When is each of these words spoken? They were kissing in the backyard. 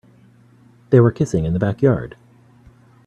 They 0.89 0.99
were 0.99 1.11
kissing 1.11 1.45
in 1.45 1.53
the 1.53 1.59
backyard. 1.59 2.15